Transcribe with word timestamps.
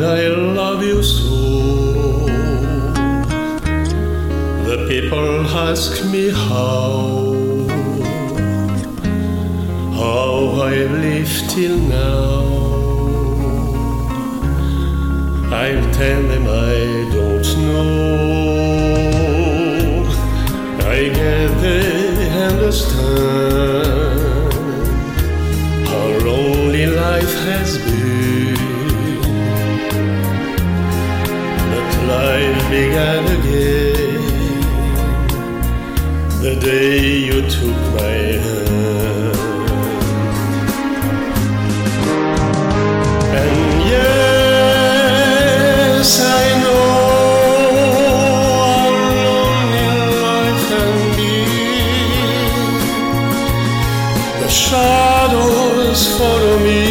love 0.00 0.82
you 0.82 1.02
so. 1.02 2.26
The 4.68 4.86
people 4.88 5.46
ask 5.46 6.04
me 6.06 6.30
how, 6.30 7.34
how 9.98 10.62
I've 10.62 10.90
lived 10.90 11.50
till 11.50 11.78
now. 11.78 12.46
I'll 15.50 15.92
tell 15.92 16.22
them 16.22 16.46
I 16.46 17.10
don't 17.12 17.48
know. 17.62 18.17
Began 32.70 33.24
again 33.24 34.20
the 36.42 36.54
day 36.60 37.16
you 37.16 37.40
took 37.48 37.76
my 37.96 38.16
hand. 38.44 39.36
And 43.40 43.80
yes, 43.94 44.88
I 46.20 46.26
know 46.62 46.88
how 48.68 48.90
lonely 49.24 49.88
life 50.26 50.62
can 50.68 50.94
be. 51.16 51.36
The 54.42 54.48
shadows 54.48 56.00
follow 56.18 56.56
me, 56.58 56.82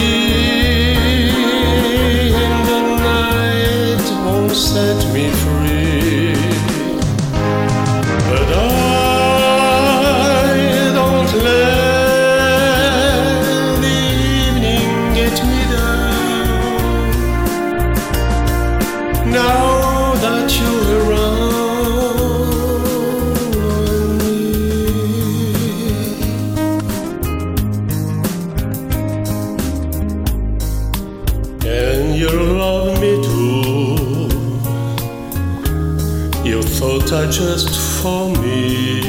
Just 37.07 38.01
for 38.01 38.29
me. 38.41 38.99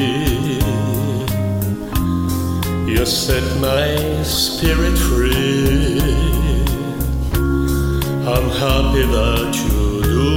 You 2.86 3.04
set 3.04 3.42
my 3.60 4.22
spirit 4.22 4.96
free. 4.96 5.98
I'm 8.24 8.50
happy 8.62 9.04
that 9.16 9.52
you 9.64 10.02
do. 10.02 10.30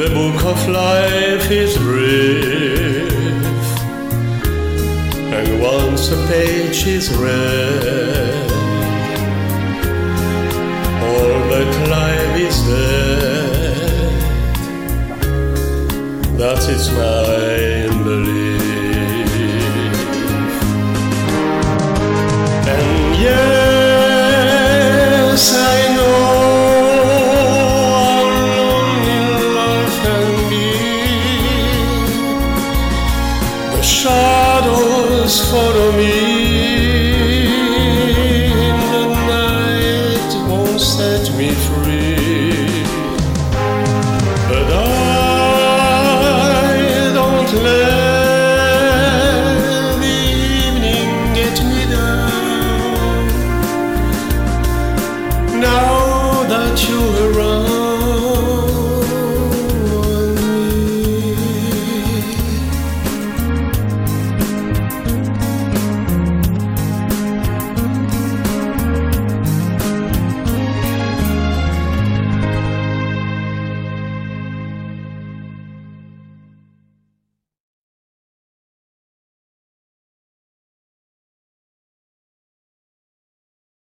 The 0.00 0.08
book 0.14 0.44
of 0.44 0.68
life 0.68 1.50
is 1.50 1.76
brief. 1.76 3.10
And 5.34 5.60
once 5.60 6.12
a 6.12 6.16
page 6.28 6.86
is 6.86 7.10
read, 7.16 8.50
all 11.02 11.40
that 11.50 11.70
life 11.90 12.36
is 12.38 12.69
Is 16.70 16.88
my 16.92 17.88
belief. 18.04 19.30
And 22.74 23.16
yes, 23.20 24.20
I 25.52 25.78
know 25.96 26.22
how 28.06 28.22
lonely 28.56 29.20
life 29.58 29.96
can 30.04 30.28
be. 30.48 30.70
The 33.74 33.82
shadows 33.82 35.34
follow 35.50 35.90
me. 35.98 36.79